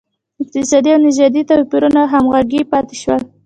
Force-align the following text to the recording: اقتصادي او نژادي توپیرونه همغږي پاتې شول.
اقتصادي 0.41 0.89
او 0.93 0.99
نژادي 1.07 1.41
توپیرونه 1.49 2.01
همغږي 2.13 2.61
پاتې 2.71 2.95
شول. 3.01 3.21